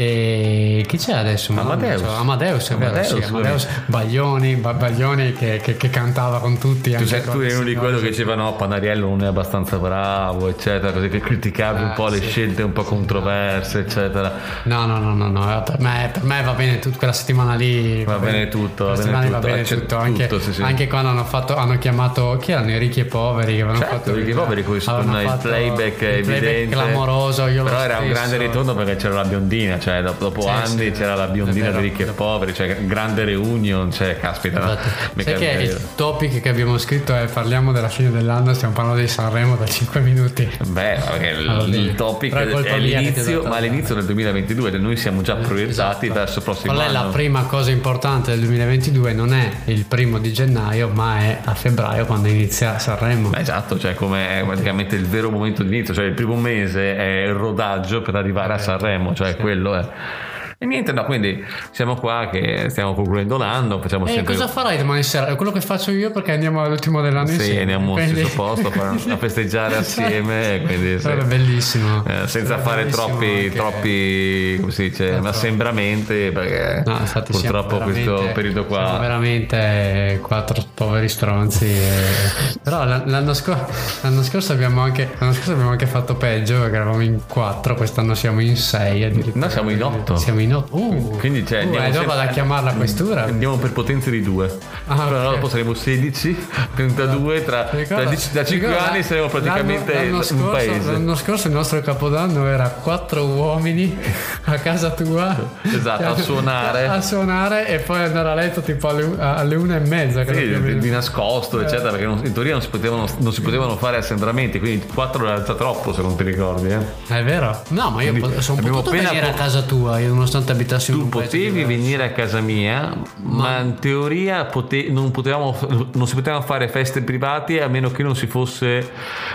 [0.00, 1.52] E chi c'è adesso?
[1.52, 2.00] Ma- Amadeus.
[2.02, 6.56] cioè, Amadeus, è vero, Amadeus, sì, Amadeus Baglioni, Ba- Baglioni che, che- che cantava con
[6.56, 6.90] tutti.
[6.90, 9.24] Tu, anche sei, con tu le eri uno di quello che diceva no, Panariello non
[9.24, 12.28] è abbastanza bravo, eccetera, così che criticavi un Ah, po' le sì.
[12.28, 14.32] scelte un po' controverse, eccetera.
[14.62, 18.04] No, no, no, no, no, per me, per me va bene tutta quella settimana lì.
[18.04, 19.96] Va bene tutto, va bene tutto, va bene accetto tutto.
[19.96, 20.62] Anche, tutto, sì, sì.
[20.62, 23.56] anche quando hanno, fatto, hanno chiamato, chi erano i ricchi e poveri?
[23.56, 27.48] Che avevano Certo, fatto Ricky Poveri con il playback il playback evidente clamoroso.
[27.48, 30.84] Io però era un grande ritorno perché c'era la biondina cioè dopo, dopo Sì, anni
[30.86, 34.58] sì, c'era la biondina di ricchi e poveri cioè grande reunion cioè caspita?
[34.60, 34.88] Esatto.
[35.22, 39.08] Sai che il topic che abbiamo scritto è parliamo della fine dell'anno, stiamo parlando di
[39.08, 40.48] Sanremo da 5 minuti.
[40.66, 41.94] Beh, perché il, Allora, il sì.
[41.94, 46.18] topic è dato- ma all'inizio del 2022 noi siamo già proiettati Esatto.
[46.20, 47.10] verso il prossimo Qual è la anno.
[47.10, 49.12] prima cosa importante del 2022?
[49.12, 53.30] Non è il primo di gennaio, ma è a febbraio quando inizia Sanremo.
[53.30, 56.96] Beh, esatto, cioè come è praticamente il vero momento di inizio, cioè il primo mese
[56.96, 60.37] è il rodaggio per arrivare a Sanremo, cioè quello è.
[60.60, 61.40] E niente, no, quindi
[61.70, 64.34] siamo qua che stiamo concludendo l'anno, facciamo E sempre...
[64.34, 65.28] Eh, cosa farai domani sera?
[65.28, 67.60] È quello che faccio io perché andiamo all'ultimo dell'anno Sì, insieme.
[67.60, 71.00] andiamo allo quindi- stesso posto a festeggiare assieme, e quindi sì.
[71.00, 72.04] Sarebbe bellissimo.
[72.04, 75.28] Eh, senza Sarebbe fare bellissimo troppi, troppi come si dice, Esatto.
[75.28, 81.66] assembramenti perché No, infatti siamo purtroppo questo periodo siamo qua veramente quattro poveri stronzi.
[81.66, 83.64] e- Però l'anno, scor-
[84.02, 88.14] l'anno scorso abbiamo anche l'anno scorso abbiamo anche fatto peggio perché eravamo in quattro, quest'anno
[88.14, 89.38] siamo in sei addirittura.
[89.38, 90.16] Noi siamo in otto.
[90.16, 90.76] Siamo in otto.
[90.76, 93.24] Uh, Quindi, cioè, uh, andiamo e dopo sempre- da chiamare la questura.
[93.24, 94.58] Andiamo per potenze di due.
[94.86, 95.34] Ah, Però ok.
[95.34, 96.36] dopo saremo 16,
[96.74, 100.50] 32, tra, tra, Ricorda- dieci- da 5 ricorda, anni saremo praticamente l'anno- l'anno un scorso,
[100.50, 100.92] paese.
[100.92, 103.96] L'anno scorso il nostro capodanno era quattro uomini
[104.44, 105.36] a casa tua.
[105.62, 106.86] Esatto, a suonare.
[106.86, 110.24] A suonare e poi andare a letto tipo alle, alle una e mezza.
[110.24, 113.76] Sì, di, di nascosto, eccetera, perché non- in teoria non si, potevano, non si potevano
[113.76, 116.68] fare assembramenti, quindi 4 era già troppo se non ti ricordi.
[116.68, 116.78] Eh.
[117.08, 117.62] È vero?
[117.68, 120.98] No, ma io Quindi sono potuto venire a po- casa tua, io nonostante abitassi in
[120.98, 125.56] Tu un paese potevi venire a casa mia, ma, in teoria pote- non, potevamo,
[125.94, 128.90] non si potevano fare feste private a meno che non si fosse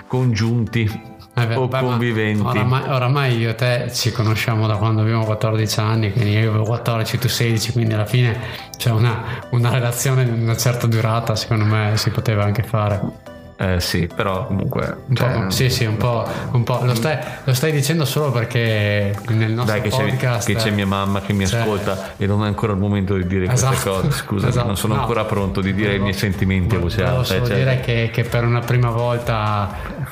[0.07, 1.11] congiunti.
[1.35, 2.45] Eh beh, o beh, ma conviventi.
[2.45, 6.63] Oramai, oramai io e te ci conosciamo da quando abbiamo 14 anni, quindi io avevo
[6.63, 8.39] 14, tu 16, quindi alla fine
[8.77, 13.22] c'è una, una relazione di una certa durata, secondo me si poteva anche fare.
[13.63, 14.97] Eh, sì, però comunque...
[15.07, 16.27] Un cioè, po', sì, sì, un po'.
[16.51, 16.81] Un po'.
[16.83, 20.47] Lo, stai, lo stai dicendo solo perché nel nostro Dai, che c'è, podcast.
[20.47, 23.25] che c'è mia mamma che mi Cioè- ascolta e non è ancora il momento di
[23.25, 24.01] dire queste Esatto.
[24.01, 24.11] cose.
[24.11, 24.67] Scusa, Esatto.
[24.67, 25.01] non sono No.
[25.01, 27.35] ancora pronto di dire i miei sentimenti a voce alta.
[27.35, 27.55] eccetera.
[27.55, 29.69] dire che, che per una prima volta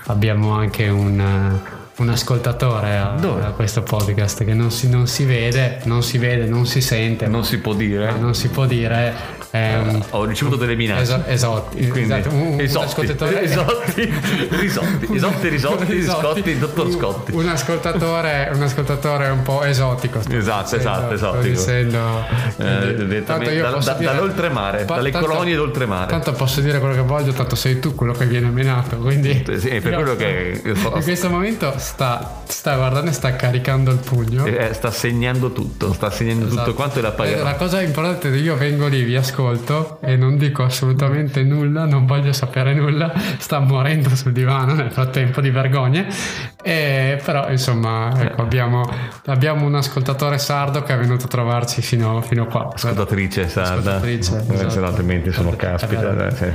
[0.08, 5.26] abbiamo anche un, eh, un ascoltatore a, a questo podcast che non si, non si
[5.26, 8.14] vede, non si vede, non si sente, Non si può dire.
[8.18, 9.40] non si può dire.
[9.54, 11.02] Un, Ho ricevuto delle minacce.
[11.02, 14.14] Esa- esatto, Quindi, esatto, un, un esotti, ascoltatore esotti,
[14.50, 17.32] risotti, esotti, risotti, Scotti, dottor un- Scotti.
[17.34, 20.22] Un ascoltatore, un ascoltatore un po' esotico.
[20.30, 21.42] Esatto, esatto, esotico.
[21.44, 22.24] dicendo.
[22.58, 26.08] Eh, tanto io da- da- dire- dall'oltremare, pa- dalle tanto- colonie d'oltremare.
[26.10, 28.96] Tanto posso dire quello che voglio, tanto sei tu quello che viene menato.
[28.98, 33.92] Quindi Sì, è per quello che in questo momento sta, sta guardando e sta caricando
[33.92, 34.46] il pugno.
[34.46, 36.64] Eh, sta segnando tutto, sta segnando Esatto.
[36.64, 37.44] tutto quanto e la Eh, pagherà.
[37.44, 39.40] La cosa importante è che io vengo lì, vi ascolto
[40.02, 45.42] e non dico assolutamente nulla, non voglio sapere nulla, sta morendo sul divano nel frattempo
[45.42, 46.06] di vergogna.
[46.64, 48.88] E, però insomma ecco, abbiamo,
[49.26, 52.70] abbiamo un ascoltatore sardo che è venuto a trovarci fino, fino qua.
[52.74, 54.86] Ascoltatrice sarda, Ascoltatrice, Eh, esatto.
[54.86, 56.28] altrimenti sono caspita.
[56.28, 56.52] eh,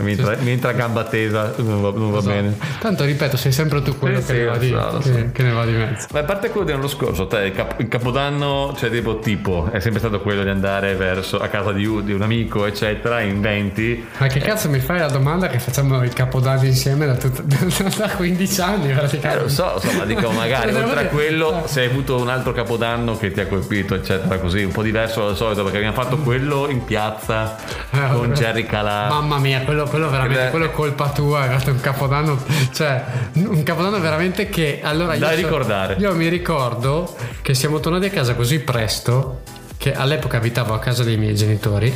[0.00, 2.34] mentre, mentre a gamba tesa non va, non va Esatto.
[2.34, 2.56] bene.
[2.80, 5.12] Tanto ripeto, sei sempre tu quello Sì, che, sì, ne va di, so, so.
[5.12, 6.06] che- che ne va di mezzo.
[6.12, 9.80] Ma a parte quello dell'anno scorso, te il, cap- il capodanno, cioè tipo tipo, è
[9.80, 14.06] sempre stato quello di andare verso a casa di, di un amico, eccetera, in 20.
[14.18, 17.42] Ma che cazzo mi fai la domanda che facciamo il capodanno insieme da, tut-
[17.98, 19.48] da 15 anni Eh, lo praticamente?
[19.48, 21.68] so, so, ma dico magari Devo oltre a dire- quello eh.
[21.68, 25.26] se hai avuto un altro capodanno che ti ha colpito eccetera così un po' diverso
[25.26, 27.56] dal solito perché abbiamo fatto quello in piazza
[27.90, 28.32] Eh, con.
[28.32, 31.80] Jerry Calà Mamma mia, quello, quello veramente, è- quello è colpa tua, è stato un
[31.80, 32.38] capodanno,
[32.72, 33.02] cioè
[33.34, 35.96] un capodanno veramente che allora io Da so- ricordare.
[35.98, 39.40] io mi ricordo che siamo tornati a casa così presto
[39.80, 41.90] che all'epoca abitavo a casa dei miei genitori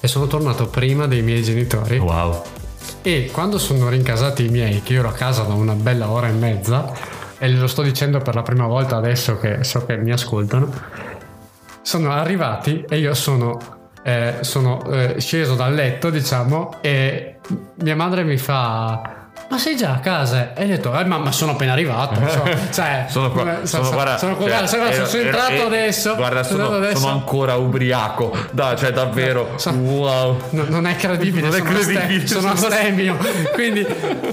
[0.00, 1.96] e sono tornato prima dei miei genitori.
[1.96, 2.42] Wow.
[3.00, 6.26] E quando sono rincasati i miei, che io ero a casa da una bella ora
[6.26, 6.92] e mezza,
[7.38, 10.68] e lo sto dicendo per la prima volta adesso che so che mi ascoltano,
[11.80, 13.56] sono arrivati e io sono,
[14.02, 17.36] eh, sono eh, sceso dal letto, diciamo, e
[17.76, 19.17] mia madre mi fa...
[19.50, 20.52] Ma sei già a casa?
[20.52, 22.20] E io ho detto, eh, ma, ma sono appena arrivato.
[22.70, 26.14] cioè, sono qua sono, so- guarda, sono, cioè, guarda, sono, ero- sono ero- entrato adesso.
[26.16, 27.06] guarda sono adesso.
[27.08, 32.22] ancora ubriaco dai cioè davvero So- wow No, non è credibile, Non è sono, credibile,
[32.24, 33.16] aste- sono sono- astemio.
[33.54, 33.86] Quindi,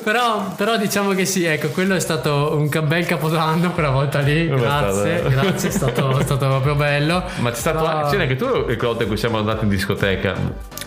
[0.03, 4.49] però, però diciamo che sì, ecco, quello è stato un bel capodanno quella volta lì.
[4.49, 7.24] Come è Grazie, grazie, è stato, è stato proprio bello.
[7.38, 10.34] ma c'è stato Però- anche tu le volte in cui siamo andati in discoteca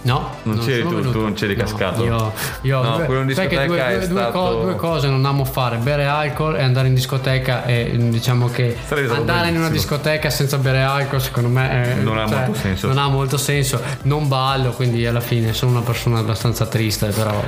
[0.03, 1.12] No, Non c'eri sono tu, venuto.
[1.12, 2.05] tu non c'eri No, cascato.
[2.05, 2.32] Io,
[2.62, 5.24] io No, due, quello in due, discoteca è due- due stato- co- due cose non
[5.24, 7.64] amo fare: bere alcol e andare in discoteca.
[7.64, 12.16] E diciamo che Sarebbe andare in una discoteca senza bere alcol, secondo me, è- Non
[12.18, 12.86] ha cioè, molto senso.
[12.86, 13.80] Non ha molto senso.
[14.03, 17.07] Non ballo, quindi alla fine sono una persona abbastanza triste.
[17.09, 17.42] Però,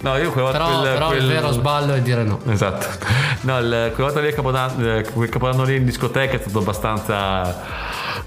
[0.00, 2.38] no io quella però, quel- però quel- il vero sballo è dire no.
[2.48, 2.86] Esatto.
[3.42, 6.58] No, il, quella volta lì a Capodanno, eh, quel capodanno lì in discoteca è stato
[6.58, 7.60] abbastanza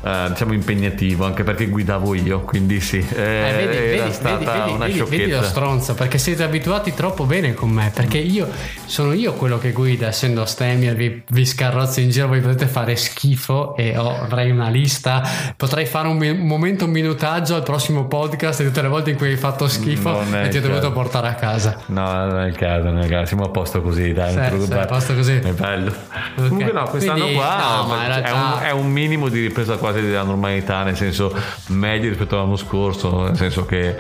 [0.05, 4.37] eh, diciamo impegnativo anche perché guidavo io, quindi sì, eh, Eh, vedi, era vedi, stata
[4.37, 5.43] vedi, una vedi, vedi lo sciocchezza.
[5.43, 8.47] stronzo perché siete abituati troppo bene con me perché io
[8.85, 12.95] sono io quello che guida essendo astemio vi, vi scarrozzo in giro voi potete fare
[12.95, 15.23] schifo e ho- avrei una lista.
[15.55, 19.17] Potrei fare un, un momento un minutaggio al prossimo podcast di tutte le volte in
[19.17, 21.77] cui hai fatto schifo e ti ho dovuto portare a casa.
[21.87, 24.65] No, non è il caso, non è il caso, siamo a posto così, dai, Sì,
[24.65, 25.33] sì, a posto così.
[25.37, 25.93] È bello.
[26.35, 30.23] Comunque no, quest'anno Quindi, qua no, è, un, è un minimo di ripresa quasi della
[30.23, 31.33] normalità, nel senso
[31.67, 33.97] meglio rispetto all'anno scorso, nel senso che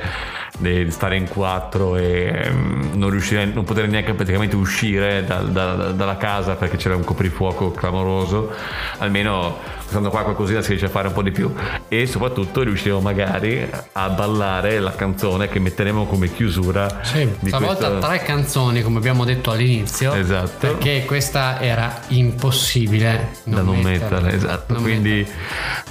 [0.57, 5.91] di stare in quattro e mm, non riuscire, non poter neanche praticamente uscire da- da-
[5.91, 8.51] dalla casa perché c'era un coprifuoco clamoroso,
[8.99, 11.53] almeno quest'anno qua qualcosina si riesce a fare un po' di più
[11.87, 17.89] e soprattutto riusciremo magari a ballare la canzone che metteremo come chiusura Sì, di stavolta
[17.89, 20.49] questo- tre canzoni come abbiamo detto all'inizio Esatto.
[20.59, 24.73] perché questa era impossibile da non metterla, esatto.
[24.73, 25.25] Non Quindi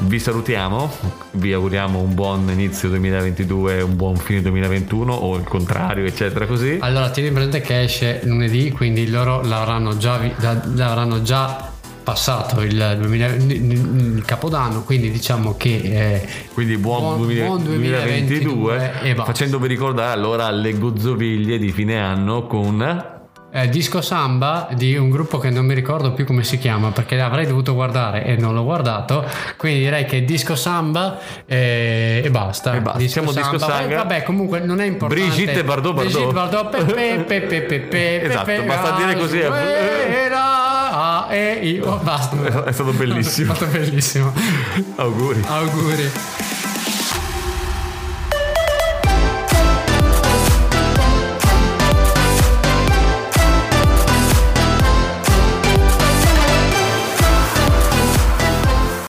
[0.01, 0.91] vi salutiamo,
[1.33, 6.79] vi auguriamo un buon inizio 2022, un buon fine 2021 o il contrario, eccetera, così.
[6.81, 10.19] Allora, tieni presente che esce lunedì, quindi loro l'avranno già,
[10.75, 11.71] l'avranno già
[12.05, 18.45] passato il, 2000 il capodanno, quindi diciamo che eh, Quindi buon, Buon- 2000 buon 2022,
[18.77, 19.33] 2022 e basta.
[19.33, 23.13] facendovi ricordare allora le gozzoviglie di fine anno con
[23.57, 27.15] eh, disco samba di un gruppo che non mi ricordo più come si chiama perché
[27.15, 29.25] l'avrei dovuto guardare e non l'ho guardato.
[29.57, 32.75] Quindi direi che disco samba eh, e basta.
[32.75, 33.07] E basta.
[33.07, 33.95] Siamo disco samba.
[33.95, 35.25] Vabbè, comunque non è importante.
[35.25, 36.13] Brigitte Bardot Bardot.
[36.13, 39.49] Brigitte Bardot, pepe, pepe, pepe, Esatto, pepe, basta dire così, eh.
[40.95, 42.37] Era, e io, basta.
[42.65, 43.53] È stato bellissimo.
[43.53, 44.33] È stato bellissimo.
[44.97, 45.43] Auguri.
[45.45, 46.11] Auguri.